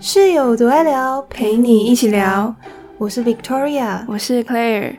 [0.00, 2.54] 室友多爱聊，陪你一起聊。
[2.98, 4.96] 我是 Victoria，我是 Claire。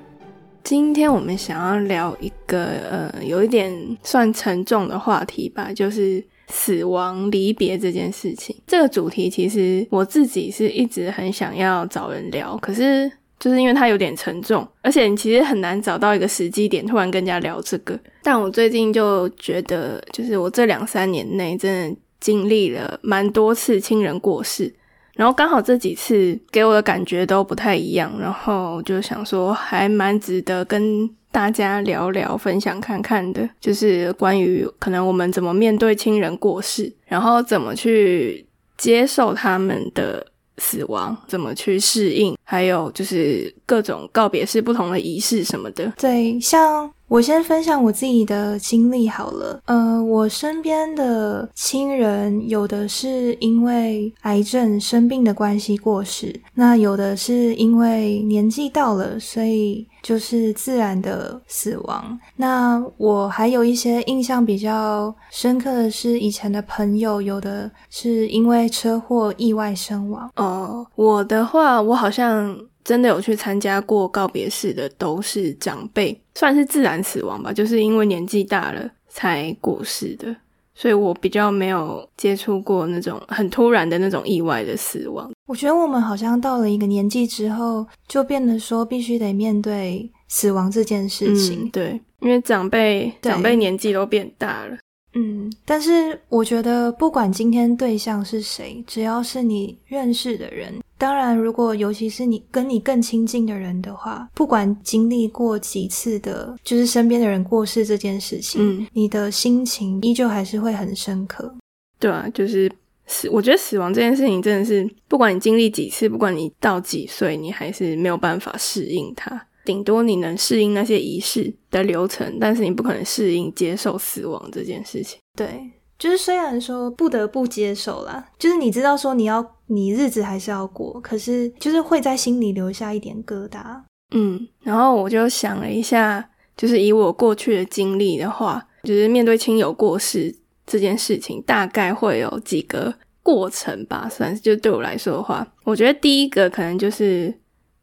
[0.64, 3.72] 今天我们想要聊一个呃，有一点
[4.04, 8.56] 算沉重的话题吧，就是死亡离别这件事情。
[8.68, 13.10] 这个主题其实我自己是一直很想要找人聊，可是
[13.40, 17.98] 就是因为它有点沉重，而且你其实很难找到一个时机点突然跟人家聊这个。
[18.24, 24.74] 但我最近就觉得，就是我这两三年内真的经历了蛮多次亲人过世。
[25.14, 38.46] 然后刚好这几次给我的感觉都不太一样，然后就想说还蛮值得跟大家聊聊、分享看看的，就是关于可能我们怎么面对亲人过世，然后怎么去
[38.78, 40.24] 接受他们的
[40.58, 45.92] 死亡，怎么去适应，还有就是各种告别式、不同的仪式什么的。
[45.98, 46.92] 对，像。
[47.08, 49.62] 我先分享我自己的经历好了。
[49.66, 62.20] 呃，我身边的亲人有的是因为癌症生病的关系过世，那有的是因为年纪到了，所以就是自然的死亡。
[62.36, 70.30] 那我还有一些印象比较深刻的是以前的朋友，有的是因为车祸意外身亡。
[70.36, 72.58] 哦，我的话，我好像。
[72.88, 80.34] 真的有去参加过告别式的，都是长辈，算是自然死亡吧，就是因为年纪大了才过世的，
[80.74, 85.30] 所以我比较没有接触过那种很突然的那种意外的死亡。
[85.48, 91.70] 我觉得我们好像到了一个年纪之后，就变得说必须得面对死亡这件事情。
[91.70, 94.78] 对，因为长辈长辈年纪都变大了。
[95.14, 100.74] 嗯，但是我觉得不管今天对象是谁，只要是你认识的人。
[101.00, 111.54] 当然，如果尤其是你跟你更亲近的人的话，不管经历过几次的，就是身边的人过世这件事情，嗯，你的心情依旧还是会很深刻。
[112.00, 112.72] 对啊，就是
[113.06, 119.46] 死，我觉得死亡这件事情真的是，不管你经历几次，不管你到几岁，你还是没有办法适应它。
[119.68, 125.20] 顶多你能适应那些仪式的流程，但是你不可能适应接受死亡这件事情。
[125.36, 125.72] 对。
[126.00, 133.82] 就是虽然说不得不接受啦，就是你知道说你要你日子还是要过，可是就是会在心里留下一点疙瘩。
[134.12, 140.34] 嗯，然后我就想了一下，就是以我过去的经历的话，就是面对亲友过世
[140.68, 147.34] 这件事情，大概会有几个过程吧，算是就对我来说的话，我觉得第一个可能就是。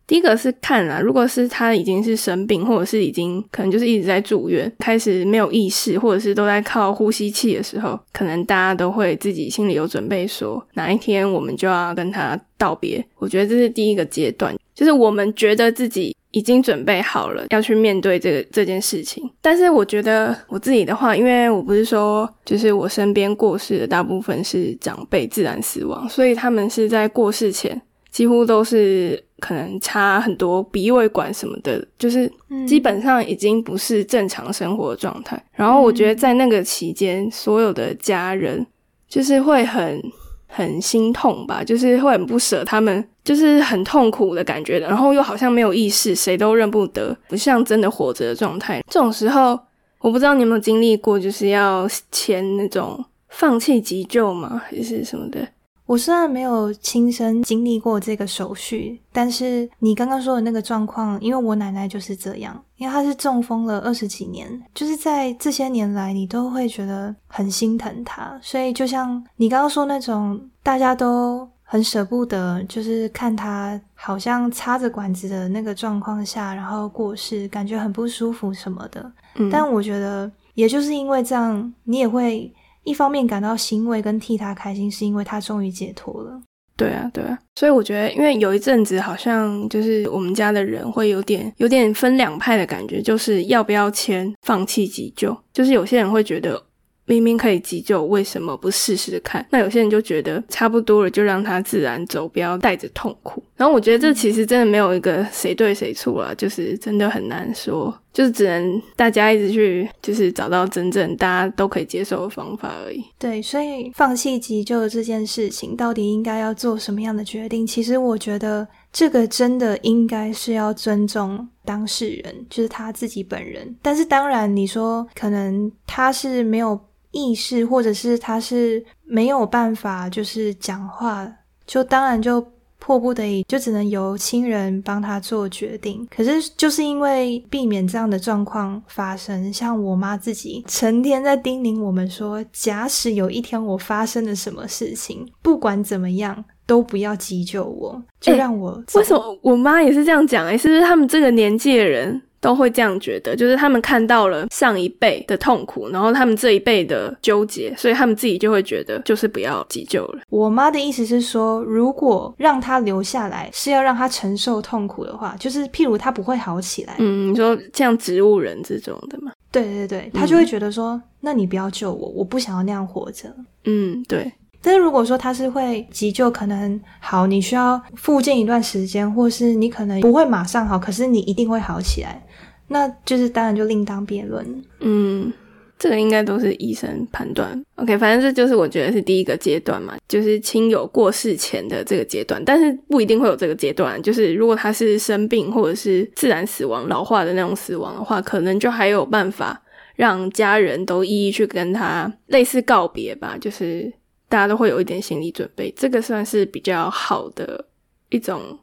[0.07, 13.05] 第一个是看啊，如果是他已经是生病，或者是已经可能就是一直在住院，开始没有意识，或者是都在靠呼吸器的时候，可能大家都会自己心里有准备，说哪一天我们就要跟他道别。
[13.19, 19.25] 我觉得这是第一个阶段，就是我们觉得自己已经准备好了要去面对这个这件事情。
[19.41, 27.81] 但是我觉得我自己的话，因为我不是说就是我身边过世的大部分是长辈自然死亡，所以他们是在过世前。
[28.11, 32.33] 几乎都是可能插很多鼻胃管什么的，就是
[32.67, 35.39] 基本上已经不是正常生活状态。
[35.53, 38.67] 然后我觉得在那个期间，所有的家人
[39.07, 40.03] 就是会很
[40.47, 44.87] 很心痛吧，就是会很不舍他们，就是很痛苦的感觉的。
[44.87, 48.83] 然后又好像没有意识，谁都认不得，不像真的活着的状态。
[48.89, 49.61] 这种时候，
[49.99, 55.47] 我不知道你有没有经历过，就是要签那种放弃急救嘛，还是什么的？
[55.87, 68.39] 我虽然没有亲身经历过这个手续，但是你刚刚说的那个状况，因为我奶奶就是这样，因为她是中风了二十几年，就是在这些年来，你都会觉得很心疼她。
[68.43, 79.13] 所以就像你刚刚说那种，大家都很舍不得，就是看她好像插着管子的那个状况下，然后过世，感觉很不舒服什么的。
[79.35, 82.51] 嗯但我觉得，也就是因为这样，你也会。
[82.85, 86.41] 一方面感到欣慰跟替他开心，是因为他终于解脱了。
[86.77, 96.63] 对啊，对啊，所以我觉得，因为有一阵子好像就是我们家的人会有点有点分两派的感觉，就是要不要签放弃急救，就是有些人会觉得。
[97.07, 99.47] 明明可以急救，为什么不试试看？
[99.51, 103.45] 那有些人就觉得差不多了，就让他自然走，不要带着痛苦。
[103.57, 113.05] 然后我觉得这其实真的没有一个谁对谁错啊，就是真的很难说，就是只能大家一直去，就是找到真正大家都可以接受的方法而已。
[113.19, 117.67] 对，所以放弃急救这件事情，到底应该要做什么样的决定？
[117.67, 123.77] 其实我觉得这个真的应该是要尊重当事人，就是他自己本人。
[123.83, 126.81] 但是当然，你说可能他是没有。
[127.17, 131.33] 意识，或者是他是没有办法，就是讲话，
[131.65, 132.45] 就当然就
[132.85, 136.07] 迫不得已就只能由亲人帮他做决定。
[136.15, 149.01] 可是就是因为避免这样的状况发生，像我妈自己成天在叮咛我们说，假使有一天我发生了什么事情，不管怎么样都不要急救我，就让我走。
[149.01, 150.47] 为什么我妈也是这样讲？
[150.47, 152.21] 哎，是不是他们这个年纪的人？
[152.45, 160.21] 都会这样觉得，就是他们看到了上一辈的痛苦，然后他们这一辈的纠结，所以他们自己就会觉得，就是不要急救了。
[160.29, 166.97] 我妈的意思是说，如果让他留下来是要让他承受痛苦的话，就是譬如他不会好起来。
[166.99, 169.33] 嗯，你说像植物人这种的嘛？
[169.51, 173.35] 对对对，他就会觉得说，那你不要救我，我不想要那样活着。
[173.65, 174.31] 嗯，对。
[174.61, 182.25] 但是如果说他是会急救，可能好，你需要复健一段时间，或是你可能不会马上好，可是你一定会好起来。
[182.69, 184.65] 那就是当然就另当别论。
[184.81, 185.33] 嗯，
[185.79, 187.63] 这个应该都是医生判断。
[187.77, 192.43] OK，反正这就是我觉得是第一个阶段嘛，就是亲友过世前的这个阶段。
[192.45, 199.63] 但是不一定会有这个阶段，就是如果他是生病或者是自然死亡、老化的那种死亡的话，可能就还有办法
[199.97, 203.93] 让家人都一一去跟他类似告别吧，就是
[204.29, 205.73] 大家都会有一点心理准备。
[205.77, 207.65] 这个算是比较好的
[208.09, 208.59] 一种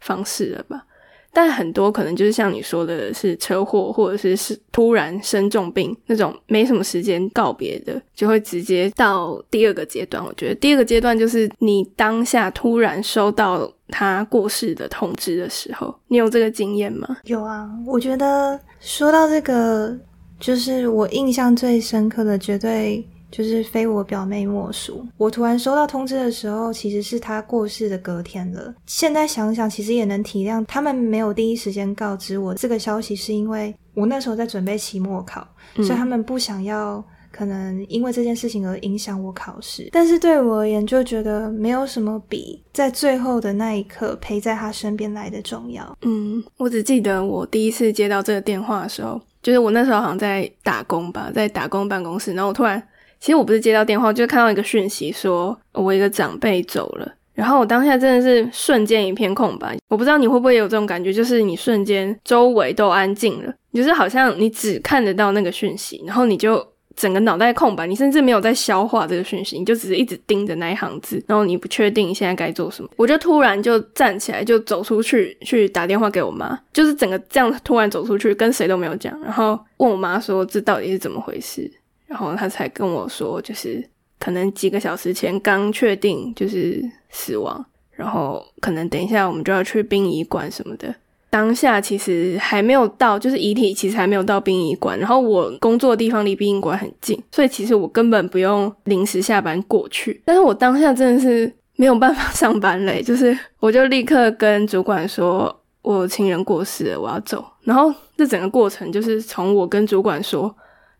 [0.00, 0.84] 方式了吧。
[1.34, 10.24] 但很多可能就是像你说的，是车祸或者是是突然生重病那种，没什么时间告别的，就会直接到第二个阶段。
[10.24, 17.18] 我觉得第二个阶段就是你当下突然收到他过世的通知的时候，你有这个经验吗？
[17.24, 19.98] 有啊，我觉得说到这个，
[20.38, 23.06] 就是我印象最深刻的，绝对。
[23.36, 25.04] 就是非我表妹莫属。
[25.16, 28.72] 我突然收到通知的时候，其实是她过世的隔天了。
[28.86, 35.44] 现在想想，其实也能体谅他们没有第一时间告知我这个消息，是因为我那时候在准备期末考，
[35.78, 39.88] 所以他们不想要可能因为这件事情而影响我考试。
[39.90, 45.98] 但是对我而言，就觉得没有什么比在最后的那一刻陪在他身边来的重要。
[46.02, 52.80] 嗯，我只记得我第一次接到这个电话的时候，就是我那时候好像在打工吧，在打工办公室，然后我突然。
[53.24, 57.10] 其实我不是接到电话，就是看到一个讯息，说我一个长辈走了。
[57.32, 59.78] 然后我当下真的是瞬间一片空白。
[59.88, 66.62] 我不知道你会不会有这种感觉，就是你瞬间周围都安静了，就是好像你只看得到那个讯息，然后你就
[66.94, 72.90] 整个脑袋空白，你甚至没有在消化这个讯息，你就只是一直盯着那一行字，然后你不确定现在该做什么。
[72.94, 81.72] 我就突然就站起来，就走出去去打电话给我妈，就是整个这样突然走出去，跟谁都没有讲，然后问我妈说这到底是怎么回事。
[82.06, 83.82] 然后他才跟我说，就是
[84.20, 90.94] 可能几个小时前刚确定就是死亡，然后可能等一下我们就要去殡仪馆什么的。
[91.30, 94.96] 当下其实还没有到，就是遗体其实还没有到殡仪馆。
[94.96, 100.22] 然后我工作的地方离殡仪馆很近，所以其实我根本不用临时下班过去。
[100.24, 107.44] 但是我当下真的是没有办法上班嘞，就是我就立刻跟主管说，我亲人过世了，我要走。
[107.62, 110.54] 然后这整个过程就是从我跟主管说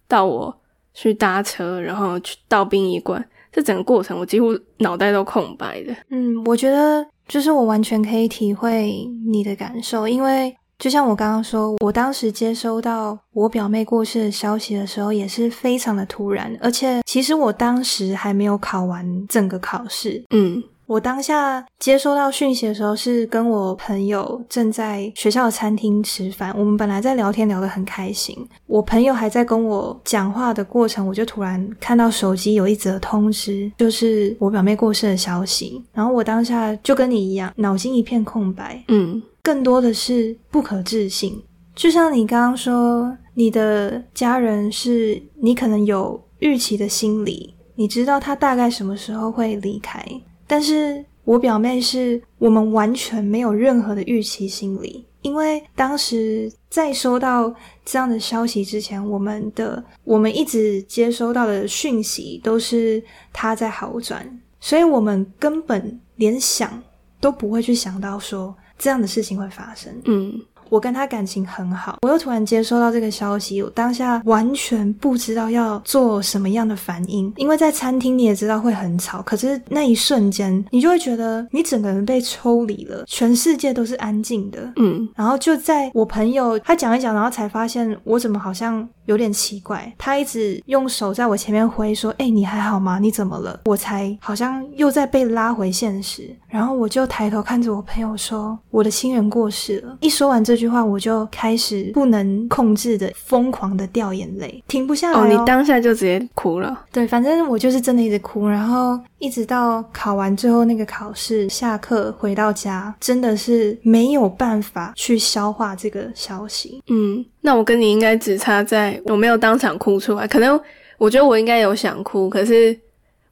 [0.08, 0.52] 到我。
[0.94, 5.94] 去搭车，然后去到殡仪馆，这整个过程我几乎脑袋都空白的。
[6.08, 20.24] 嗯，我觉得就是我完全可以体会你的感受，因为就像我刚刚说，我当时接收到我表妹过世的消息的时候，也是非常的突然，而且其实我当时还没有考完整个考试。
[20.30, 20.62] 嗯。
[20.86, 26.54] 我当下接收到讯息的时候，是跟我朋友正在学校的餐厅吃饭。
[26.58, 28.36] 我们本来在聊天，聊得很开心。
[28.66, 35.82] 我朋友还在跟我讲话的过程，我就突然看到手机有一则通知，就是我表妹过世的消息。
[35.92, 38.84] 然后我当下就跟你一样，脑筋一片空白。
[38.88, 41.42] 嗯，更多的是不可置信。
[41.74, 50.04] 就像你刚刚说，你的家人是你可能有预期的心理，你知道他大概什么时候会离开。
[50.46, 66.82] 但是我表妹是我们完全没有任何的预期心理，因为当时在收到这样的消息之前，我们的我们一直接收到的讯息都是她在好转，所以我们根本连想
[67.20, 69.92] 都不会去想到说这样的事情会发生。
[70.04, 70.40] 嗯。
[70.74, 77.32] 我跟他感情很好，我又突然接收到这个消息，我当下完全不知道要做什么样的反应。
[77.36, 84.72] 因为在餐厅你也知道会很吵，可是那一瞬间你就会觉得你整个人被抽离了，全世界都是安静的。
[84.74, 89.94] 嗯，然后就在我朋友他讲一讲，然后才发现我怎么好像有点奇怪。
[89.96, 92.98] 他一直用手在我前面挥说：“哎，你还好吗？
[92.98, 96.34] 你怎么了？”我才好像又在被拉回现实。
[96.48, 100.63] 然后我就抬头看着我朋友说：“我的亲人过世了。”一说完这句。
[100.64, 105.26] 句话，我就开始不能控制的疯狂的掉眼泪，停不下来、哦。
[105.28, 106.86] 你当下就直接哭了？
[106.90, 116.82] 对，反正我就是真的一直哭，然后一直到考完最后那个考试，下课回到家，真的是没有办法去消化这个消息。
[116.88, 120.58] 嗯，那我跟你应该只差在我没有当场哭出来，可能
[120.96, 122.78] 我觉得我应该有想哭，可是。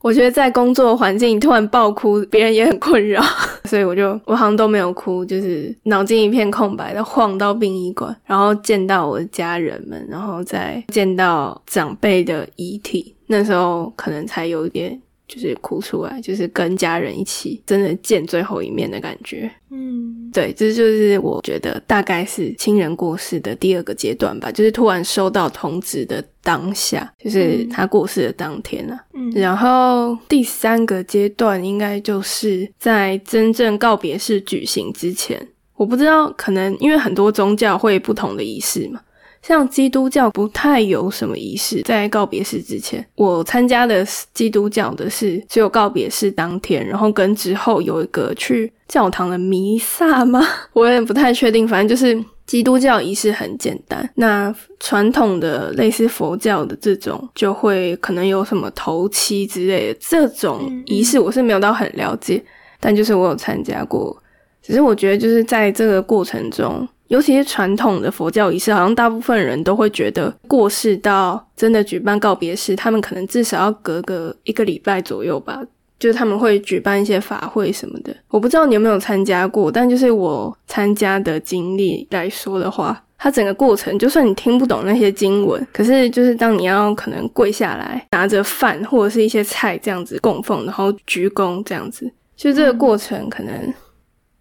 [0.03, 3.23] 我觉得在工作环境突然爆哭，别人也很困扰，
[3.65, 15.01] 所以我就我好像都没有哭，就是脑筋一片空白的晃到殡仪馆，然后见到我的家人们，然后再见到长辈的遗体，那时候可能才有一点。
[15.33, 19.51] 就是哭出来，就是跟家人一起真的见最后一面的感觉。
[19.71, 29.05] 嗯，对，这就是我觉得大概是亲人过世的第二个阶段吧，就是突然收到通知的当下，就是他过世的当天啊。
[29.15, 39.01] 嗯，然后第三个阶段应该就是在真正告别式举行之前，我不知道，可能因为很多宗教会不同的仪式嘛。
[39.43, 50.41] 像基督教不太有什么仪式，在告别式之前，我参加的基督教的是只有告别式当天，然后跟之后有一个去教堂的弥撒吗？
[50.73, 51.67] 我有点不太确定。
[51.67, 62.41] 反正就是基督教仪式很简单，那传统的类似佛教的这种，就会可能有什么头七之类的这种仪式，我是没有到很了解，
[62.79, 64.17] 但就是我有参加过。
[64.63, 66.87] 只是我觉得就是在这个过程中。
[67.13, 75.63] 尤其是传统的佛教仪式，好像大部分人都会觉得过世到真的举办告别式，他们可能至少要隔个一个礼拜左右吧。
[75.99, 78.17] 就是他们会举办一些法会什么的。
[78.29, 93.55] 我不知道你有没有参加过，但就是我参加的经历来说的话，它整个过程，就算你听不懂那些经文，可是就是当你要可能跪下来拿着饭或者是一些菜这样子供奉，然后鞠躬这样子，就这个过程，可能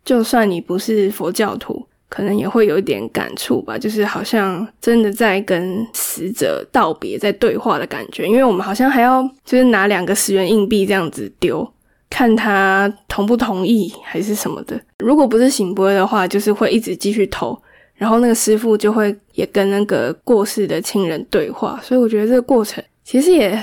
[0.05, 1.85] 就算你不是佛教徒。
[2.11, 8.27] 可能也会有一点感触吧，就是好像真的在跟死者道别，在对话的感觉。
[8.27, 11.65] 因为我们好像还要就是拿两个十元硬币这样子丢，
[12.09, 14.77] 看他同不同意还是什么的。
[14.99, 17.57] 如果不是醒波的话，就是会一直继续投，
[17.95, 21.79] 然后那个师傅就会也跟那个过世的亲人对话。
[21.81, 23.57] 所以我觉得这个过程其实也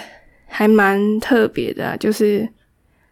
[0.47, 2.49] 还蛮特别的，就是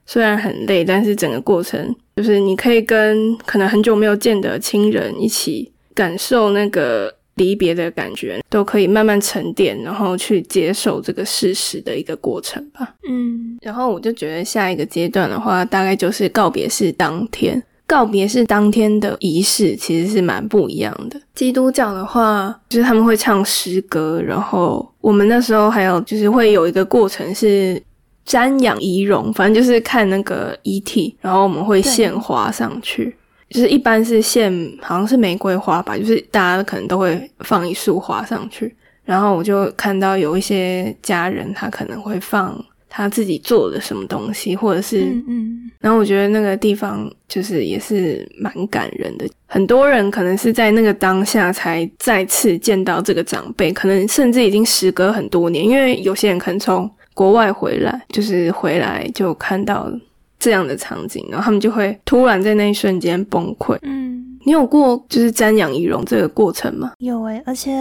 [0.06, 1.94] 虽然很累，但是整个过程。
[2.16, 12.94] 就是你可以跟可能很久没有见的亲人一起感受那个离别的感觉，都可以慢慢沉淀，然后去接受这个事实的一个过程吧。
[13.06, 17.62] 嗯，然后我就觉得下一个阶段的话，大概就是告别式当天。
[17.86, 21.20] 告别式当天的仪式其实是蛮不一样的。
[21.34, 27.80] 基督教的话，就是他们会唱诗歌，然后我们那时候还有就是会有一个过程是。
[28.26, 33.14] 瞻仰仪容，反正就是看那个遗体，然后我们会献花上去，
[33.50, 34.52] 就是一般是献，
[34.82, 38.74] 好像是玫瑰花吧，就是大家可能都会放一束花上去。
[39.04, 49.24] 然后我就看到有一些家人，他可能会放他自己做的什么东西，或者是，嗯，然后我觉得那个地方就是也是蛮感人的。
[49.46, 56.90] 很多人可能是在那个当下才再次见到这个长辈，可能甚至已经时隔很多年，因为有些人可能从。
[57.16, 59.90] 国外回来就是回来就看到
[60.38, 63.74] 这样的场景，然后他们就会突然在那一瞬间崩溃。
[63.80, 66.92] 嗯，你有过就是瞻仰仪容这个过程吗？
[66.98, 67.72] 有诶，而且。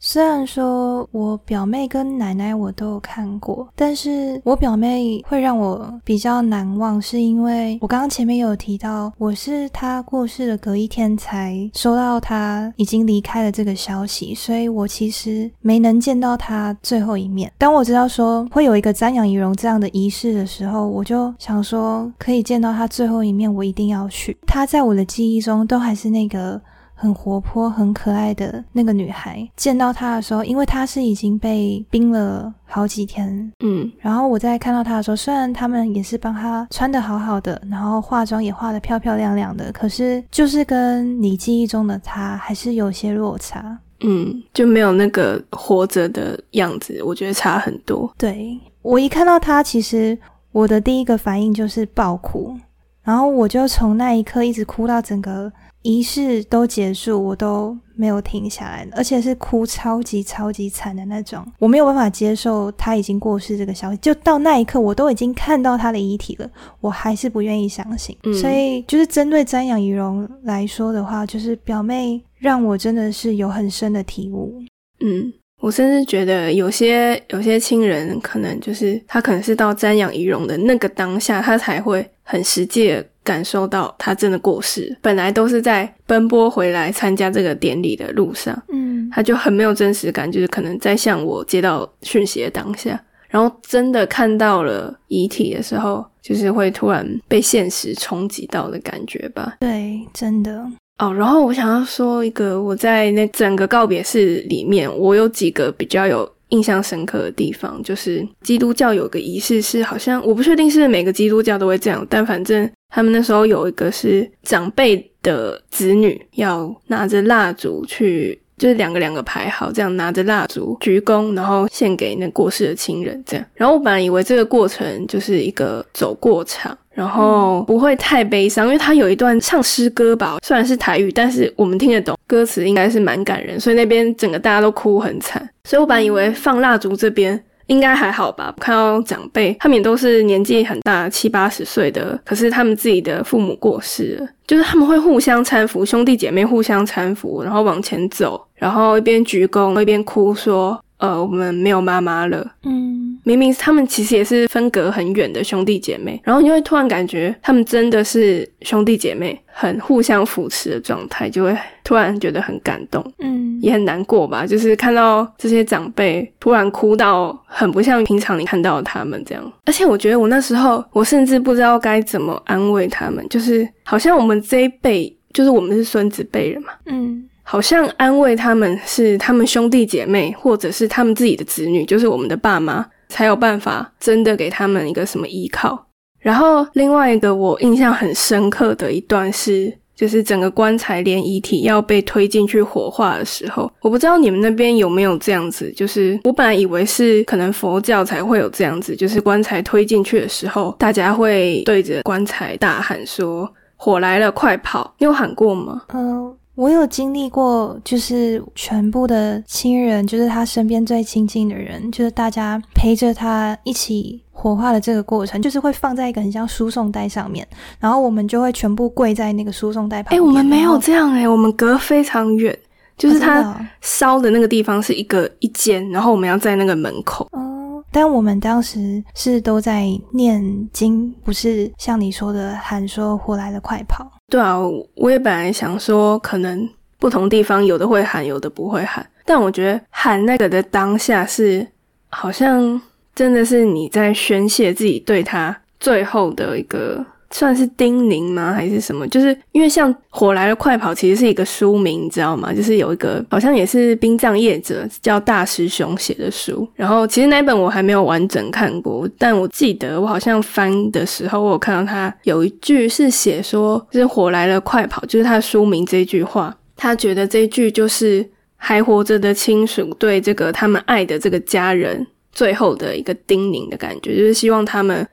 [0.00, 17.52] 虽然说我表妹跟奶奶我都有看过，但是我表妹会让我比较难忘，是因为我刚刚前面有提到，我是她过世的隔一天才收到她已经离开了这个消息，所以我其实没能见到她最后一面。
[17.58, 24.36] 当我知道说会有一个瞻仰仪容这样的仪式的时候，我就想说可以见到她最后一面，我一定要去。
[24.46, 26.60] 她在我的记忆中都还是那个。
[27.00, 48.12] 很活泼、很可爱的那个女孩，见到她的时候，因为她是已经被冰了好几天，嗯，然后我在看到她的时候，虽然他们也是帮她穿的好好的，然后化妆也化的漂漂亮亮的，可是就是跟你记忆中的她还是有些落差，嗯，就没有那个活着的样子，我觉得差很多。
[48.18, 50.18] 对我一看到她，其实
[50.50, 52.56] 我的第一个反应就是爆哭，
[53.04, 55.52] 然后我就从那一刻一直哭到整个。
[55.88, 61.42] 仪式都结束，我都没有停下来，而且是哭超级超级惨的那种。
[61.58, 66.50] 我没有办法接受他已经过世这个消息，就到那一刻，我都已经看到他的遗体了，
[66.82, 68.14] 我还是不愿意相信。
[68.38, 74.62] 所以，就是针对瞻仰仪容来说的话，就是表妹让我真的是有很深的体悟。
[75.00, 83.02] 嗯，我甚至觉得有些有些亲人，可能就是他可能是到瞻仰仪容的那个当下，他才会很实际。
[83.28, 84.96] 感受到他真的过世。
[85.02, 99.58] 本来都是在奔波回来参加这个典礼的路上，嗯，他就很没有真实感，就是可能在向我接到讯息的当下，然后真的看到了遗体的时候，就是会突然被现实冲击到的感觉吧。
[99.60, 100.64] 对，真的。
[100.98, 123.46] 哦，然后我想要说一个，我在那整个告别式里面，我有几个比较有印象深刻的地方，就是基督教有个仪式是，好像我不确定是每个基督教都会这样，但反正他们那时候有一个是长辈的子女要拿着蜡烛去，就是两个两个排好，这样拿着蜡烛鞠躬，然后献给那过世的亲人，这样。
[123.54, 126.76] 然后我本来以为这个过程就是一个走过场。
[126.98, 135.48] 然后不会太悲伤，因为他有一段唱诗歌吧，虽然是台语，但是我们听得懂歌词，应该是蛮感人，所以那边整个大家都哭很惨。
[135.62, 150.78] 所以我本来以为放蜡烛这边应该还好吧，看到长辈他们也都是年纪很大，七八十岁的，可是他们自己的父母过世了，就是他们会互相搀扶，兄弟姐妹互相搀扶，然后往前走，然后一边鞠躬一边哭说。
[150.98, 152.44] 呃，我们没有妈妈了。
[152.64, 164.44] 嗯，明明他们其实也是分隔很远的兄弟姐妹，然后你会突然感觉他们真的是兄弟姐妹，很互相扶持的状态，就会突然觉得很感动，嗯，也很难过吧。
[164.44, 177.28] 就是看到这些长辈突然哭到很不像平常你看到他们这样，而且我觉得我那时候我甚至不知道该怎么安慰他们，就是好像我们这一辈，就是我们是孙子辈人嘛，嗯。
[177.50, 185.86] 好像安慰他们是他们兄弟姐妹，或者是他们自己的子女，就是我们的爸妈，才有办法真的给他们一个什么依靠。
[186.18, 195.72] 然后另外一个我印象很深刻的一段是，就是整个棺材连遗体要被推进去火化的时候，我不知道你们那边有没有这样子。
[195.72, 205.84] 就是我本来以为是可能佛教才会有这样子，就是棺材推进去的时候，大家会对着棺材大喊说：“火来了，快跑！”你有喊过吗？
[205.94, 206.36] 嗯。
[206.58, 217.46] 我有经历过，就是全部的亲人，就是他身边最亲近的人，就是大家陪着他一起火化的这个过程，就是会放在一个很像输送带上面，
[217.78, 220.20] 然后我们就会全部跪在那个输送带旁边。
[220.20, 222.58] 哎，我们没有这样哎，我们隔非常远，
[222.96, 227.28] 就是他烧的那个地方是一个一间，然后我们要在那个门口。
[227.34, 234.04] 哦，但我们当时是都在念经，不是像你说的喊说“火来了，快跑”。
[234.30, 234.58] 对啊，
[234.94, 239.08] 我也本来想说，可能不同地方有的会喊，有的不会喊。
[239.24, 241.66] 但我觉得喊那个的当下是，
[242.08, 242.80] 好像
[243.14, 247.04] 真的是你在宣泄自己对他最后的一个。
[247.30, 249.06] 算是叮咛吗，还是什么？
[249.08, 252.54] 就是因为像《火来了，快跑》其实是一个书名，你知道吗？
[252.54, 256.66] 就是有一个好像也是殡葬业者叫大师兄写的书。
[256.74, 266.56] 然后其实那本我还没有完整看过，但我记得我好像翻的时候，我有看到他有一句是写说，就是“火来了，快跑”，就是他书名这句话。
[266.76, 275.06] 他觉得这句就是还活着的亲属对这个他们爱的这个家人最后的一个叮咛的感觉，就是希望他们。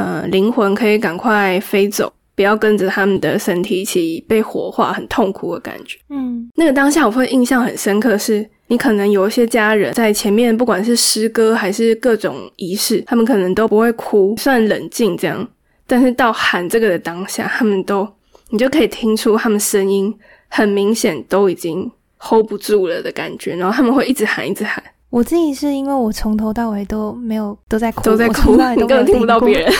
[0.00, 5.98] 呃，灵魂可以赶快飞走，不要跟着他们的身体一起被火化，很痛苦的感觉。
[6.08, 15.46] 嗯，那个当下我会印象很深刻，是你可能有一些家人在前面，不管是诗歌还是各种仪式，他们可能都不会哭，算冷静这样。
[15.86, 18.08] 但是到喊这个的当下，他们都
[18.48, 20.16] 你就可以听出他们声音
[20.48, 24.82] 很明显都已经 hold 不住了的感觉，然后他们会一直喊，一直喊。
[25.10, 29.72] 我自己是因为我从头到尾都没有都在哭，都在哭，你根本听不到别人。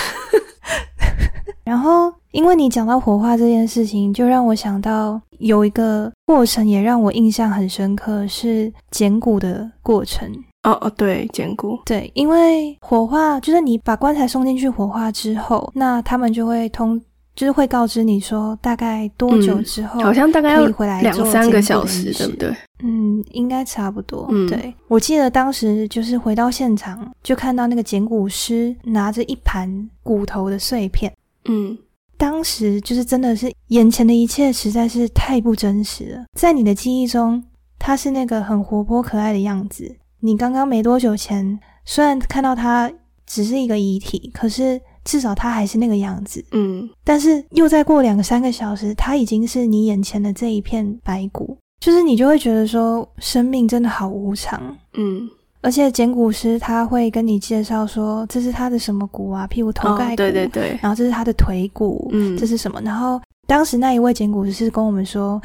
[1.62, 10.28] 然后，因为你讲到火化这件事情，就让我想到有一个过程，也让我印象很深刻，是捡骨的过程。
[10.64, 17.00] 哦哦，对，捡骨，对，因为火化就是你把棺材送进去火化之后，那他们就会通。
[17.40, 22.54] 就是会告知你说大概多久之后，好像大概要回来两三个小时，对不对？
[22.82, 24.28] 嗯，应该差不多。
[24.30, 31.10] 嗯对，我记得当时就是回到现场，就看到那个捡骨师拿着一盘骨头的碎片。
[31.46, 31.78] 嗯，
[32.18, 36.24] 当时就是真的是眼前的一切实在是太不真实了。
[36.38, 37.42] 在你的记忆中，
[37.78, 39.96] 他是那个很活泼可爱的样子。
[40.18, 42.92] 你刚刚没多久前虽然看到他
[43.26, 44.78] 只是一个遗体，可是。
[45.04, 54.60] 至少他还是那个样子，嗯，但是又再过两三个小时，他已经是你眼前的这一片白骨，就是你就会觉得说，生命真的好无常，
[54.94, 55.28] 嗯，
[55.62, 62.80] 而且捡骨师他会跟你介绍说，这是他的什么骨啊，譬如头盖骨，对对对，然后这是他的腿骨，嗯，这是什么？
[62.82, 65.40] 然后当时那一位捡骨师是跟我们说，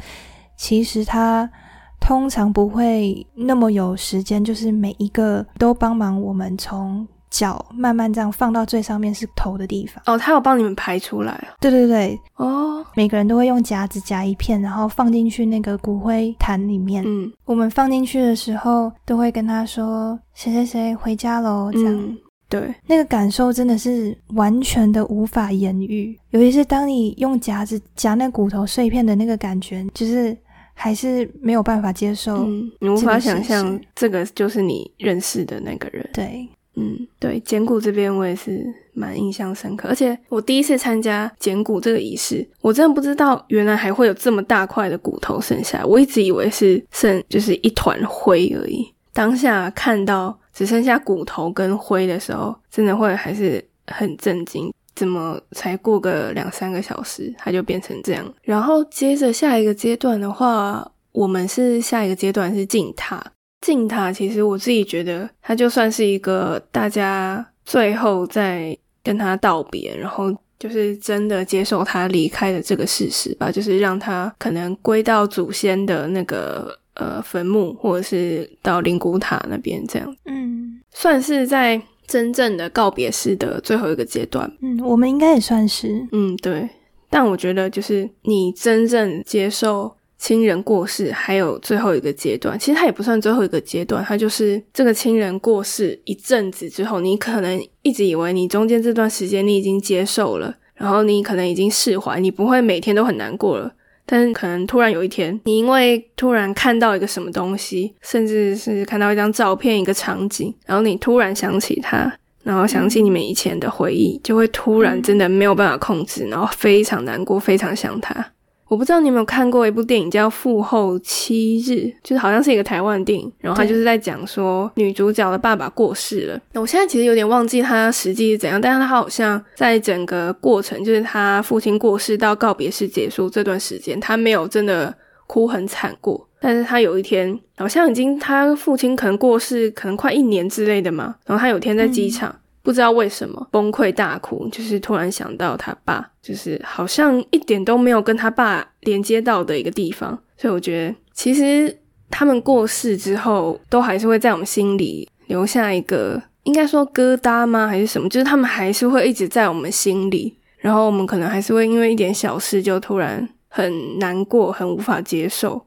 [0.56, 1.50] 其实他
[1.98, 7.08] 通常不会那么有时间，就是每一个都帮忙我们从。
[7.30, 10.02] 脚慢慢这样放到最上面是头的地方。
[10.06, 11.54] 哦，他有帮你们排出来啊？
[11.60, 17.02] 对对对，哦，每个人都会用夹子夹一片，然后放进去那个骨灰坛里面。
[17.06, 21.94] 嗯我们放进去的时候，都会跟他说谁谁谁回家喽，这样。
[21.94, 22.16] 嗯，
[22.48, 30.36] 对，那个感受真的是完全的无法言喻，尤其是当你用夹子夹那骨头碎片的那个感觉，就是
[30.74, 32.44] 还是没有办法接受。
[32.44, 36.08] 嗯，你无法想象实这个就是你认识的那个人。
[36.12, 48.86] 对，嗯，对，捡骨这边我也是蛮印象深刻，而且我第一次参加捡骨这个仪式，我真的不知道原来还会有这么大块的骨头剩下，我一直以为是剩就是一团灰而已。
[49.12, 54.70] 当下看到只剩下骨头跟灰的时候，真的会还是很震惊。
[54.94, 58.34] 怎么才过个两三个小时，它就变成这样？
[58.42, 63.22] 然后接着下一个阶段的话，我们是下一个阶段是进塔。
[63.60, 84.50] 进塔其实我自己觉得，它就算是一个大家最后在跟他道别，然后就是真的接受他离开的这个事实吧，就是让他可能归到祖先的那个呃坟墓，或者是到灵骨塔那边这样，嗯算是在真正的告别式的最后一个阶段。
[84.62, 86.06] 嗯，我们应该也算是。
[86.12, 86.68] 嗯，对。
[87.08, 103.72] 但我觉得，就是你真正接受亲人过世，还有最后一个阶段，其实它也不算最后一个阶段，它就是这个亲人过世一阵子之后，你可能一直以为你中间这段时间你已经接受了，然后你可能已经释怀，你不会每天都很难过了。
[104.08, 118.24] 但是可能突然有一天，你因为突然看到一个什么东西，甚至是看到一张照片、一个场景，然后你突然想起他，然后想起你们以前的回忆，就会突然真的没有办法控制，然后非常难过，非常想他。
[118.68, 121.70] 我不知道你有没有看过一部电影叫《父后七日》，
[122.02, 126.40] 就是好像是一个台湾电影，然后它就是在讲说女主角的爸爸过世了。
[126.52, 134.92] 那我现在其实有点忘记他实际是怎样，但是他好像在整个过程，就是他父亲过世到告别式结束这段时间，他没有真的
[135.26, 136.28] 哭很惨过。
[136.40, 142.34] 但是他有一天好像已经他父亲可能过世，可能快一年之类的嘛，然后他有天在机场。
[142.66, 151.78] 不知道为什么崩溃大哭，就是突然想到他爸，就是好像一点都没有跟他爸连接到的一个地方，所以我觉得其实
[152.10, 157.68] 他们过世之后，都还是会在我们心里留下一个，应该说疙瘩吗？
[157.68, 158.08] 还是什么？
[158.08, 165.64] 就是他们还是会一直在我们心里，然后我们可能还是会因为一点小事就突然很难过，很无法接受。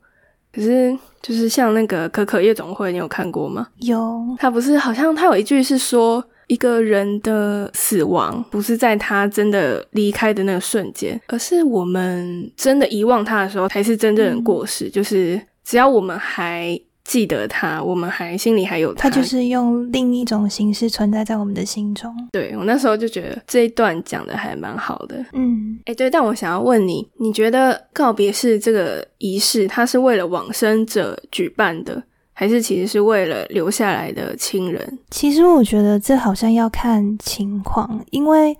[0.51, 3.67] 可是就是像那个《可可夜总会》，你有看过吗？
[3.77, 14.89] 有，他不是好像他有一句是说，一个人的死亡不是在他真的离开的那个瞬间，而是我们真的遗忘他的时候，才是真正的过世。
[14.89, 22.11] 就是只要我们还记得他，我们还心里还有他就是用另一种形式存在在我们的心中。
[22.31, 25.23] 对我那时候就觉得这一段讲的还蛮好的。
[25.33, 32.01] 嗯，哎，对，但我想要问你，你觉得告别式这个仪式，它是为了往生者举办的，
[32.39, 34.97] 还是其实是为了留下来的亲人？
[35.11, 38.57] 其实我觉得这好像要看情况，因为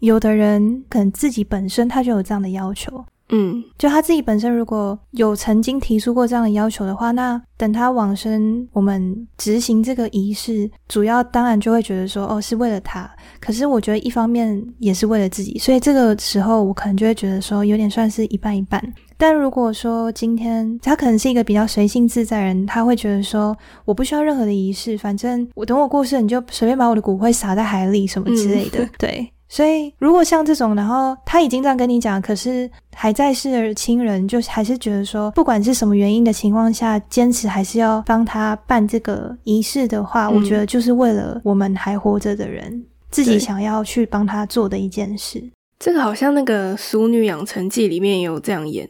[0.00, 13.08] 有的人可能自己本身他就有这样的要求，嗯就他自己本身如果有曾经提出过这样的要求的话，那等他往生，我们执行这个仪式，主要当然就会觉得说，哦，是为了他。
[13.38, 18.82] 可是我觉得一方面也是为了自己，所以这个时候我可能就会觉得说，有点算是一半一半。
[19.20, 23.54] 但如果说今天他可能是一个比较随性自在人，他会觉得说，
[23.84, 29.30] 我不需要任何的仪式，反正我等我过世了，你就随便把我的骨灰撒在海里什么之类的，对。
[29.52, 45.42] 所以，如果像这种，然后他已经这样跟你讲，可是还在世的亲人就还是觉得说，不管是什么原因的情况下，坚持还是要帮他办这个仪式的话，嗯我觉得就是为了我们还活着的人自己想要去帮他做的一件事。
[45.80, 48.88] 这个好像那个《熟女养成记》里面也有这样演。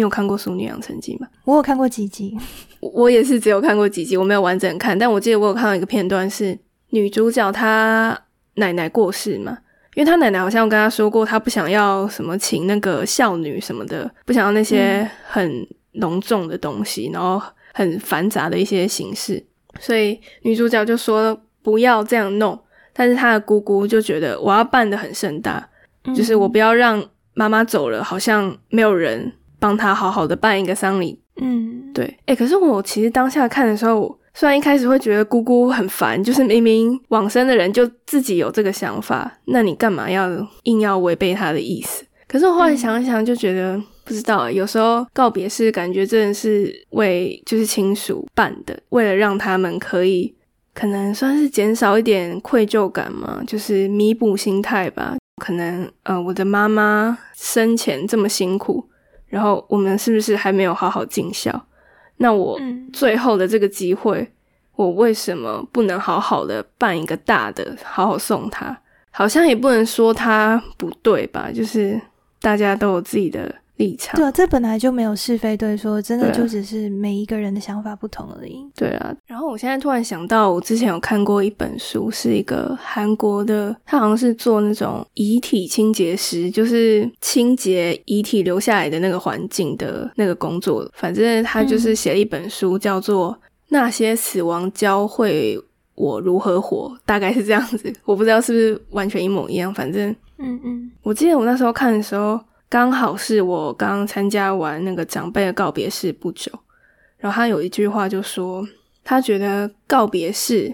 [0.00, 1.28] 你有看过《俗女养成记》吗？
[1.44, 2.34] 我有看过几集，
[2.80, 4.98] 我我也是只有看过几集，我没有完整看。
[4.98, 6.58] 但我记得我有看到一个片段是
[6.88, 8.18] 女主角她
[8.54, 9.58] 奶奶过世嘛，
[9.92, 17.38] 因为她奶奶好像跟她说过，她不想要什么请那个孝女什么的，不想要那些很隆重的东西，然后
[17.74, 19.44] 很繁杂的一些形式，
[19.80, 22.58] 所以女主角就说不要这样弄。
[22.94, 25.68] 但是她的姑姑就觉得我要办的很盛大，
[26.16, 29.30] 就是我不要让妈妈走了，好像没有人
[29.60, 31.20] 帮他好好的办一个丧礼。
[31.40, 40.28] 嗯，对，哎、可是我其实当下看的时候，虽然一开始会觉得姑姑很烦，就是明明往生的人就自己有这个想法，那你干嘛要
[40.64, 42.04] 硬要违背他的意思？
[42.26, 50.34] 可是我后来想一想，就觉得、不知道欸，有时候告别式感觉真的是为就是亲属办的，为了让他们可以
[50.72, 55.16] 可能算是减少一点愧疚感嘛，就是弥补心态吧。
[55.42, 58.86] 可能呃，我的妈妈生前这么辛苦，
[59.30, 61.66] 然后我们是不是还没有好好尽孝？
[62.18, 62.60] 那我
[62.92, 64.30] 最后的这个机会，
[64.76, 68.78] 我为什么不能好好的办一个大的，好好送他？
[69.10, 71.50] 好像也不能说他不对吧？
[71.50, 71.98] 就是
[72.42, 73.54] 大家都有自己的。
[73.80, 78.62] 立场对啊，这本来就没有是非对错，真的就只是每一个人的想法不同而已。
[78.76, 90.86] 对啊，然后我现在突然想到，我之前有看过一本书，是一个韩国的，他好像是做那种遗体清洁师，就是清洁遗体留下来的那个环境的那个工作。
[90.92, 93.32] 反正他就是写了一本书，叫做
[93.70, 95.58] 《那些死亡教会
[95.94, 97.90] 我如何活》，大概是这样子。
[98.04, 102.38] 我不知道是不是完全一模一样，反正嗯嗯，我记得我那时候看的时候。
[102.70, 106.52] 刚好是我刚参加完那个长辈的告别式不久，
[107.18, 108.64] 然后他有一句话就说，
[109.02, 110.72] 他觉得告别式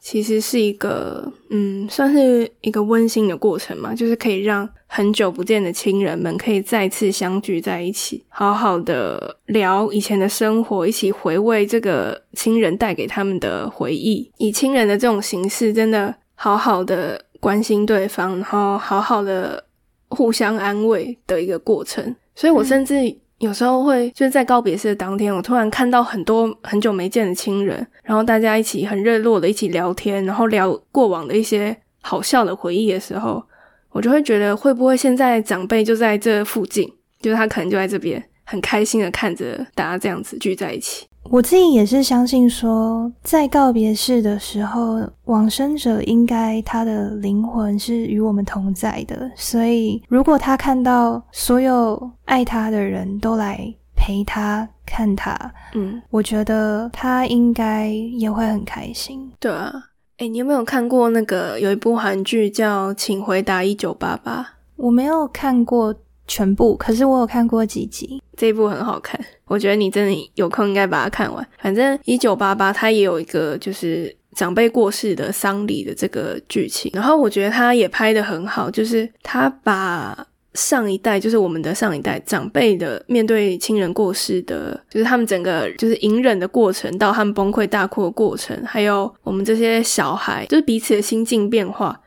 [0.00, 19.65] 其实是一个，嗯，算是一个温馨的过程嘛，就是可以让很久不见的亲人们可以再次相聚在一起，好好的聊以前的生活，一起回味这个亲人带给他们的回忆，以亲人的这种形式，真的好好的关心对方，然后好好的。
[20.08, 22.94] 互相安慰的一个过程，所以我甚至
[23.38, 33.42] 有时候会就是在告别式的当天，我突然看到很多很久没见的亲人，然后大家一起很热络的一起聊天，然后聊过往的一些好笑的回忆的时候，
[33.90, 36.90] 我就会觉得会不会现在长辈就在这附近，
[37.20, 41.06] 就是他可能就在这边，很开心的看着大家这样子聚在一起。
[41.30, 49.30] 我自己也是相信说，在告别式的时候，往生者应该他的灵魂是与我们同在的。
[49.34, 55.34] 所以，如果他看到所有爱他的人都来陪他看他，
[55.74, 59.30] 嗯，我觉得他应该也会很开心。
[59.40, 59.72] 对啊，
[60.18, 64.42] 哎，你有没有看过那个有一部韩剧叫《请回答一九八八》？
[64.76, 65.94] 我没有看过
[66.26, 68.22] 全部，可是我有看过几集。
[68.36, 71.46] 这一部很好看， 我觉得你真的有空应该把它看完。
[71.58, 91.98] 反正一九八八它也有一个就是长辈过世的丧礼的这个剧情，然后我觉得他也拍的很好，就是他把上一代，就是我们的上一代长辈的面对亲人过世的，就是他们整个就是隐忍的过程，到他们崩溃大哭的过程，还有我们这些小孩，就是彼此的心境变化，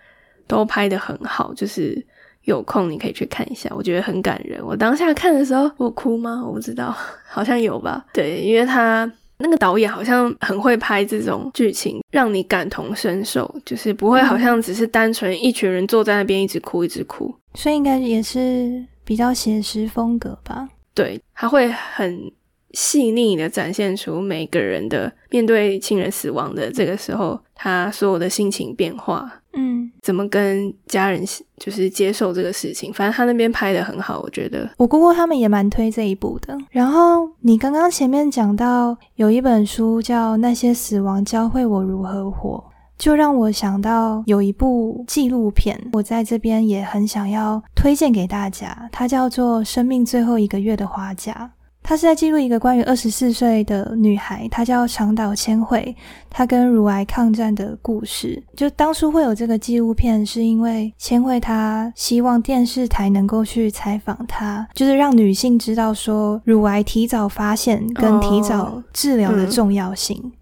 [0.45, 2.05] 都拍的很好，就是。
[2.49, 4.59] 有空你可以去看一下，我觉得很感人。
[4.65, 6.43] 我当下看的时候，我哭吗？
[6.43, 6.93] 我不知道，
[7.29, 8.03] 好像有吧。
[8.11, 17.33] 对，因为他那个导演好像很会拍这种剧情，让你感同身受，就是不会好像只是单纯一群人坐在那边一直哭一直哭。
[17.53, 20.67] 所以应该也是比较写实风格吧？
[20.95, 22.31] 对，他会很
[22.71, 29.31] 细腻的展现出每个人的面对亲人死亡的这个时候，他所有的心情变化。
[29.59, 31.21] 嗯，怎么跟家人
[31.57, 32.93] 就是接受这个事情？
[32.93, 34.69] 反正他那边拍的很好，我觉得。
[34.77, 36.57] 我姑姑他们也蛮推这一部的。
[36.71, 42.63] 然后你刚刚前面讲到有一本书叫《那些死亡教会我如何活》，
[42.97, 51.51] 就让我想到有一部纪录片，我在这边也很想要推荐给大家，它叫做《生命最后一个月的花甲》。
[51.81, 55.95] 他是在记录一个关于二十四岁的女孩，她叫长岛千惠，
[56.29, 58.43] 她跟乳癌抗战的故事。
[58.55, 70.15] 就当初会有这个纪录片，是因为千惠她希望电视台能够去采访她，就是让女性知道说乳癌提早发现跟提早治疗的重要性。
[70.19, 70.38] 对，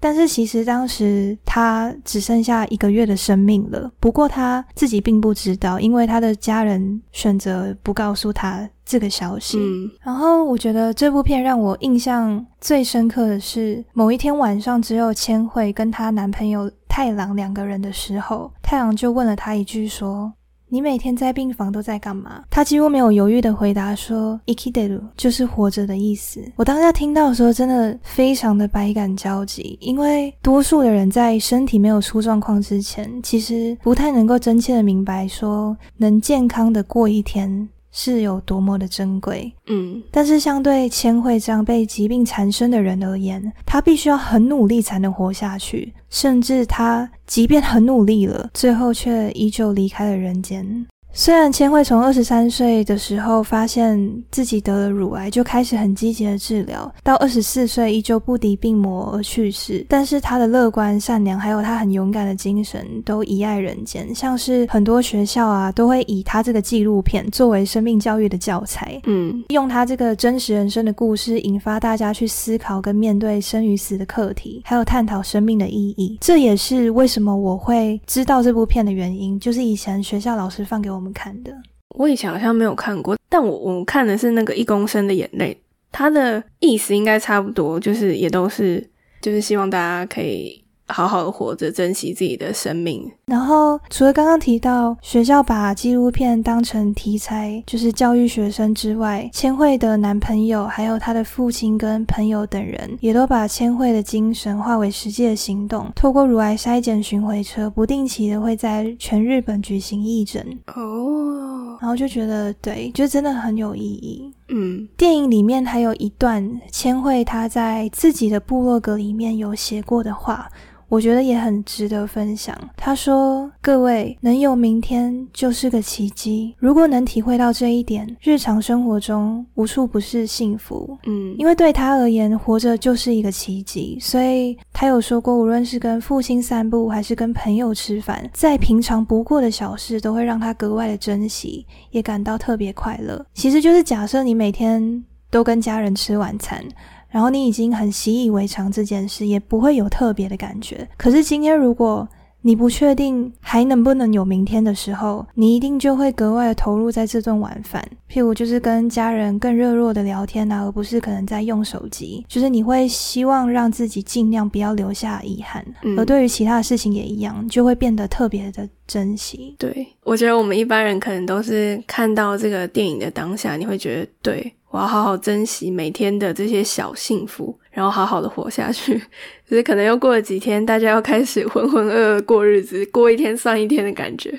[0.00, 8.68] 但是其实当时她只剩下一个月的生命了，不过她自己并不知道，因为她的家人选择不告诉她。
[8.82, 9.56] 这个消息，
[10.02, 20.32] 然后我觉得这部片让我印象最深刻的是，某一天晚上，只有千惠跟她男朋友太郎两个人的时候，太郎就问了她一句说
[20.70, 37.68] ：“你每天在病房都在干嘛？”他几乎没有犹豫的回答说：“ikideru 就是活着的意思。”我当下听到的时候，真的非常的百感交集，因为多数的人在身体没有出状况之前，其实不太能够真切的明白说能健康的过一天。
[37.92, 50.86] 是有多么的珍贵，嗯，但是相对千惠这样被疾病缠身的人而言，他必须要很努力才能活下去，甚至他即便很努力了，最后却依旧离开了人间。
[51.12, 53.98] 虽然千惠从二十三岁的时候发现
[54.30, 64.14] 自己得了乳癌，就开始很积极的治疗，到二十四岁依旧不敌病魔而去世，但是她的乐观、善良，还有她很勇敢的精神，都遗爱人间。
[64.14, 76.16] 像是很多学校啊，都会以她这个纪录片作为生命教育的教材，嗯，用她这个真实人生的故事，引发大家去思考跟面对生与死的课题，还有探讨生命的意义。
[76.20, 80.99] 这也是为什么我会知道这部片的原因，就是以前学校老师放给我。
[81.00, 81.50] 我们看的，
[81.96, 85.56] 我以前好像没有看过，但我我看的是那个一公升的眼泪，
[85.90, 88.86] 它的意思应该差不多，就是也都是，
[89.22, 90.62] 就是希望大家可以。
[90.92, 93.08] 好好的活着，珍惜自己的生命。
[93.30, 105.88] 然后，除了刚刚提到学校把纪录片当成题材，就是教育学生之外，千惠的男朋友，还有她的父亲跟朋友等人，也都把千惠的精神化为实际的行动。
[105.94, 110.44] 透过乳癌筛检巡回车，不定期的会在全日本举行义诊。
[110.74, 114.34] 哦，然后就觉得，对，就真的很有意义。
[114.48, 120.50] 嗯，电影里面还有一段千惠她在自己的部落格里面有写过的话。
[120.90, 122.54] 我觉得也很值得分享。
[122.76, 126.52] 他说：“各位能有明天就是个奇迹。
[126.58, 130.98] 如果能体会到这一点，日常生活中无处不是幸福。
[131.06, 133.96] 嗯，因为对他而言，活着就是一个奇迹。
[134.00, 143.24] 所以他有说过，无论是跟父亲散步，还是跟朋友吃饭，再平常不过的小事，都会让他格外的珍惜，也感到特别快乐。
[143.32, 146.60] 其实就是假设你每天都跟家人吃晚餐。”
[147.10, 150.88] 然后你已经很习以为常这件事，也不会有特别的感觉。
[150.96, 152.08] 可是今天，如果
[152.42, 157.86] 你不确定还能不能有明天的时候，你一定就会格外的投入在这顿晚饭。
[158.10, 162.24] 譬如就是跟家人更热络的聊天啊，而不是可能在用手机。
[162.26, 165.62] 就是你会希望让自己尽量不要留下遗憾。
[165.98, 169.54] 而对于其他的事情也一样，就会变得特别的珍惜。
[169.58, 174.50] 对我觉得我们一般人可能都是看到这个电影的当下，你会觉得对。
[174.70, 179.00] 我要好好珍惜每天的这些小幸福，然后好好的活下去。
[179.48, 184.30] 只是可能又过了几天，大家要开始浑浑噩噩过日子，过一天算一天的感觉。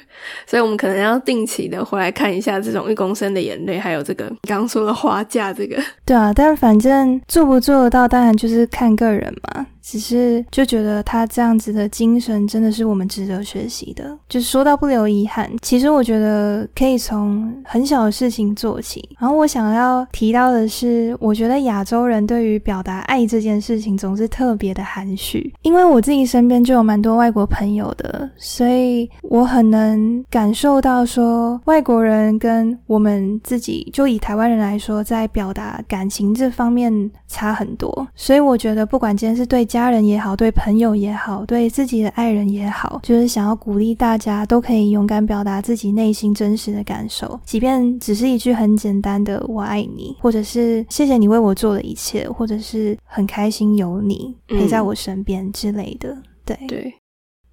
[0.45, 5.82] 所以，我们可能要定期的回来看一下这种一公升的眼泪，还有这个刚刚说的花架这个。
[6.06, 9.65] 对啊，但反正做不做得到，当然就是看个人嘛。
[9.84, 14.15] 只是就觉得他这样子的精神真的是我们值得学习的。
[14.30, 19.04] 就是说到不留遗憾，其实我觉得可以从很小的事情做起。
[19.19, 25.54] 然后我想要提到的是，我觉得亚洲人对于表达爱这件事情总是特别的含蓄。
[25.62, 38.06] 因为我自己身边就有蛮多外国朋友的，所以我很能感受到说外国人跟我们自己，就以台湾人来说，在表达感情这方面差很多。
[38.13, 56.17] 所以我觉得，不管今天是对家人也好，对朋友也好，对自己的爱人也好，就是想要鼓励大家都可以勇敢表达自己内心真实的感受，即便只是一句很简单的“我爱你”，或者是“谢谢你为我做的一切”，或者是很开心有你陪在我身边之类的。
[56.45, 56.93] 对对，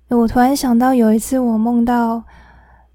[0.09, 2.23] 我突然想到有一次我梦到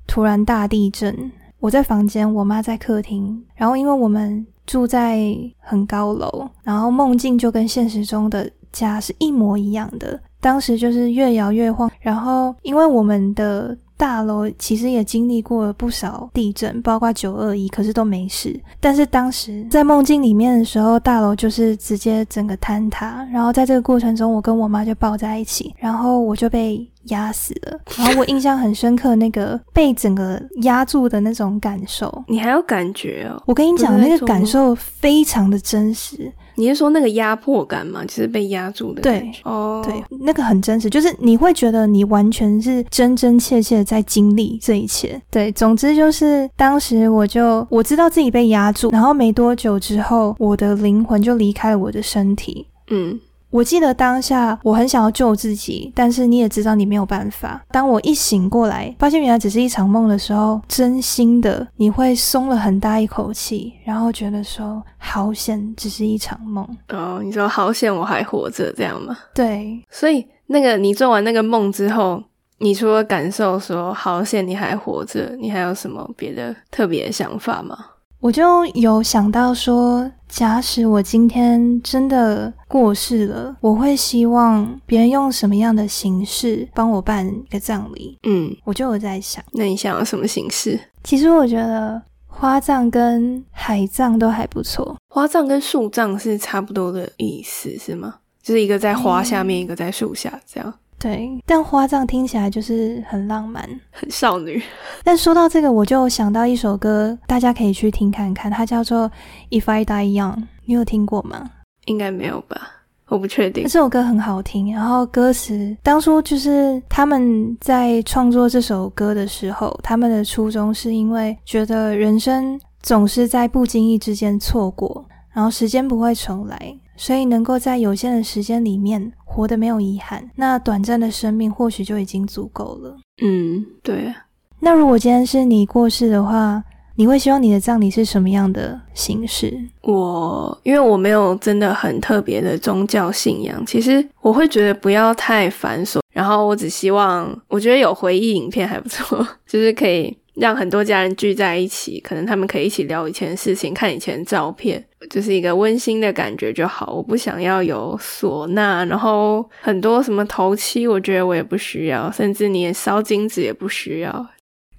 [0.07, 5.19] 突然大地震，我在房间，我妈在客厅，然后因为我们住在
[5.59, 8.49] 很高楼，然后梦境就跟现实中的。
[8.73, 18.59] 家是一模一样的，当时就是越摇越晃，然后因为我们的大楼其实也经历过了不少地震，包括九二一，可是都没事。
[18.79, 27.79] 但是当时在梦境里面的时候，大楼就是直接整个坍塌，然后在这个过程中，我跟我妈就抱在一起，然后我就被压死了。
[27.97, 33.41] 然后我印象很深刻，那个被整个压住的那种感受，你还有感觉哦？
[33.45, 36.31] 我跟你讲，那个感受非常的真实。
[36.55, 38.03] 你是说那个压迫感吗？
[38.05, 39.41] 就是被压住的感觉。
[39.43, 45.21] 哦，对，那个很真实，就是你会觉得你完全是真真切切在经历这一切。
[45.31, 52.67] 对，总之就是当时我就我知道自己被压住，然后没多久之后，我的灵魂就离开了我的身体。
[52.89, 53.19] 嗯。
[53.53, 57.61] 我记得当下我很想要救自己，但是你也知道你没有办法。
[57.69, 66.67] 当我一醒过来，发现原来只是一场梦的时候，真心的你会松了很大一口气，然后觉得说好险，只是一场梦。
[66.89, 69.15] 哦，你说好险我还活着，这样吗？
[69.35, 69.79] 对。
[69.91, 72.23] 所以那个你做完那个梦之后，
[72.57, 77.77] 你除了感受说好险你还活着，你还有什么别的特别的想法吗？
[78.19, 88.17] 我就有想到说，假使我今天真的过世了，我会希望别人用什么样的形式帮我办一个葬礼？
[88.23, 90.79] 嗯，我就有在想，那你想要什么形式？
[91.03, 94.97] 其实我觉得花葬跟海葬都还不错。
[95.09, 98.15] 花葬跟树葬是差不多的意思，是吗？
[98.41, 100.73] 就是一个在花下面，一个在树下，这样。
[101.03, 103.61] 对，但花葬听起来就是很浪漫，
[103.91, 104.63] 很少女。
[105.03, 109.09] 但说到这个，我就想到一首歌，大家可以去听看看，它叫做
[109.49, 111.51] 《If I Die Young》，你有听过吗？
[111.87, 112.71] 应该没有吧，
[113.09, 113.63] 我不确定。
[113.63, 126.73] 这首歌很好听，然后歌词当初就是他们在创作这首歌的时候，他们的初衷是因为觉得人生总是在不经意之间错过，然后时间不会重来。
[126.95, 132.97] 所以能够在有限的时间里面活得没有遗憾，那短暂的生命或许就已经足够了。
[133.21, 134.13] 嗯，对。
[134.59, 136.63] 那如果今天是你过世的话，
[136.95, 139.59] 你会希望你的葬礼是什么样的形式？
[139.81, 145.99] 我因为我没有真的很特别的宗教信仰，其实我会觉得不要太繁琐。
[146.11, 150.15] 然后我只希望，我觉得有回忆影片还不错， 就是可以。
[150.35, 156.91] 让很多家人聚在一起，可能他们可以一起聊以前的事情，看以前的照片，就是一个温馨的感觉就好。
[156.93, 164.27] 我不想要有唢呐，然后很多什么头七，我觉得我也不需要，甚至你也烧金子也不需要。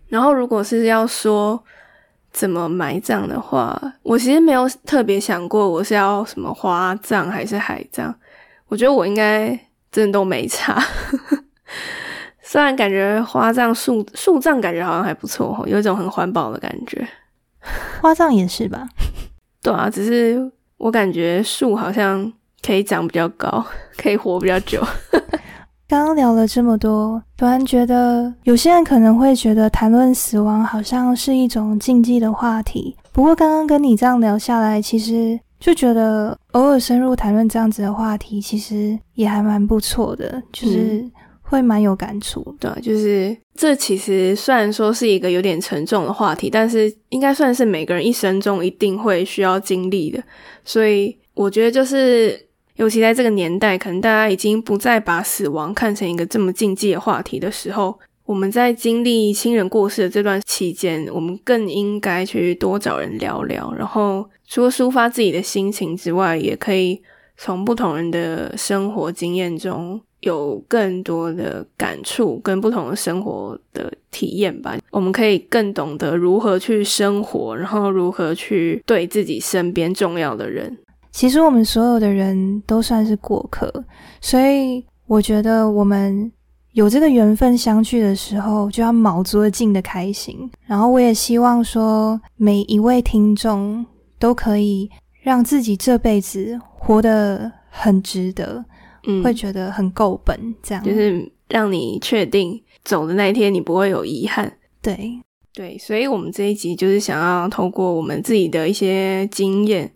[0.09, 1.63] 然后如果是要说
[2.33, 8.13] 怎么埋葬的话，我其实没有特别想过我是要什么花葬还是海葬，
[8.67, 9.49] 我觉得我应该
[9.93, 10.85] 真的都没差。
[12.55, 17.05] 虽然感觉花葬、树树葬感觉好像还不错，有一种很环保的感觉。
[18.01, 18.89] 花葬也是吧？
[19.61, 22.33] 对啊，只是我感觉树好像
[22.65, 23.67] 可以长比较高，
[23.99, 24.81] 可以活比较久。
[25.89, 32.97] 刚刚聊了这么多，突然觉得有些人可能会觉得谈论死亡好像是一种禁忌的话题。
[33.11, 41.05] 不过刚刚跟你这样聊下来，其实就觉得偶尔深入谈论这样子的话题，其实也还蛮不错的，就是。
[41.55, 50.21] 会蛮有感触，对，就是这其实虽然说是一个有点沉重的话题，但是应该算是每个人一生中一定会需要经历的。
[50.65, 57.97] 所以我觉得，就是尤其在这个年代，可能大家已经不再把死亡看成一个这么禁忌的话题的时候，
[58.27, 67.01] 我们在经历亲人过世的这段期间，我们更应该去多找人聊聊，然后除了抒发自己的心情之外，也可以
[67.37, 70.01] 从不同人的生活经验中。
[70.25, 80.77] 有更多的感触跟不同的生活的体验吧，我们可以更懂得如何去生活，然后如何去对自己身边重要的人。
[81.13, 83.73] 其实我们所有的人都算是过客，
[84.21, 86.31] 所以我觉得我们
[86.73, 90.51] 有这个缘分相聚的时候，就要卯足了劲的开心。
[90.67, 93.87] 然后我也希望说，每一位听众
[94.19, 94.91] 都可以
[95.23, 98.65] 让自己这辈子活得很值得。
[99.23, 104.57] 会觉得很够本，这样就是让你确定走的那一天你不会有遗憾。
[104.83, 105.19] 对
[105.53, 109.93] 对，所以我们这一集就是想要透过我们自己的一些经验，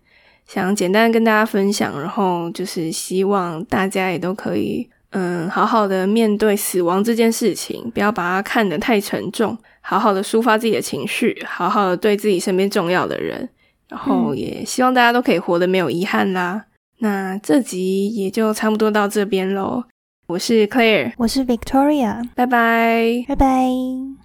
[0.47, 13.49] 想简单跟大家分享，然后就是希望大家也都可以嗯好好的面对死亡这件事情，不要把它看得太沉重，好好的抒发自己的情绪，好好的对自己身边重要的人，
[13.89, 16.65] 然后也希望大家都可以活得没有遗憾啦。
[16.99, 19.83] 那这集也就差不多到这边喽。
[20.27, 24.18] 我是 Claire，我是 Victoria，拜拜，拜拜。